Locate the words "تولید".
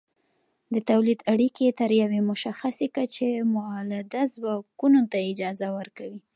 0.89-1.19